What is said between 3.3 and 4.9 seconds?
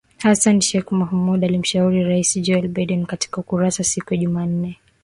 ukurasa siku ya Jumanne